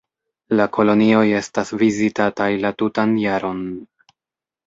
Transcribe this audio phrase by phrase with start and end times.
[0.59, 3.61] La kolonioj estas vizitataj la tutan jaron.